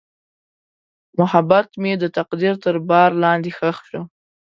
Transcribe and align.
محبت 1.19 1.67
مې 1.81 1.93
د 2.01 2.03
تقدیر 2.17 2.53
تر 2.63 2.75
بار 2.89 3.09
لاندې 3.23 3.51
ښخ 3.57 3.77
شو. 3.89 4.01